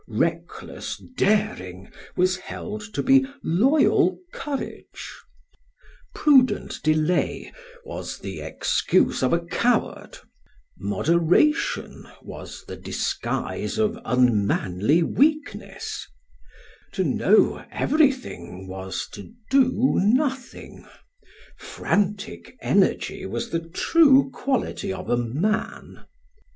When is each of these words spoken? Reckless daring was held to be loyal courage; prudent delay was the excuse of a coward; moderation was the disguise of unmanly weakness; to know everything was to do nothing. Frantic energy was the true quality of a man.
Reckless 0.07 0.99
daring 1.15 1.91
was 2.15 2.37
held 2.37 2.81
to 2.95 3.03
be 3.03 3.23
loyal 3.43 4.17
courage; 4.33 5.11
prudent 6.15 6.81
delay 6.81 7.53
was 7.85 8.17
the 8.17 8.39
excuse 8.41 9.21
of 9.21 9.31
a 9.31 9.41
coward; 9.45 10.17
moderation 10.75 12.07
was 12.23 12.65
the 12.65 12.77
disguise 12.77 13.77
of 13.77 13.99
unmanly 14.03 15.03
weakness; 15.03 16.07
to 16.93 17.03
know 17.03 17.63
everything 17.69 18.67
was 18.67 19.07
to 19.11 19.31
do 19.51 19.99
nothing. 20.01 20.83
Frantic 21.59 22.57
energy 22.59 23.27
was 23.27 23.51
the 23.51 23.59
true 23.69 24.31
quality 24.31 24.91
of 24.91 25.11
a 25.11 25.17
man. 25.17 26.05